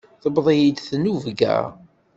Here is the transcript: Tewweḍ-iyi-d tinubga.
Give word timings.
Tewweḍ-iyi-d 0.21 0.79
tinubga. 0.87 1.57